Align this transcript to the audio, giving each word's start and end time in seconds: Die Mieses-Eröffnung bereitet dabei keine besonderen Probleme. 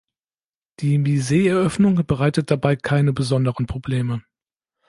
Die 0.79 0.97
Mieses-Eröffnung 0.97 2.03
bereitet 2.07 2.49
dabei 2.49 2.75
keine 2.75 3.13
besonderen 3.13 3.67
Probleme. 3.67 4.23